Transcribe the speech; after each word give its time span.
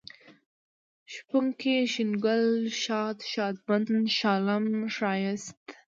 شپونکی، 1.13 1.75
شين 1.91 2.11
گل، 2.25 2.45
ښاد، 2.81 3.17
ښادمن، 3.31 3.83
ښالم، 4.17 4.65
ښايسته 4.95 5.73